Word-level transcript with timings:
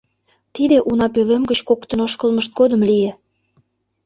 Тиде 0.53 0.77
уна 0.89 1.07
пӧлем 1.13 1.43
гыч 1.49 1.59
коктын 1.69 1.99
ошкылмышт 2.05 2.51
годым 2.59 2.81
лие. 2.89 3.11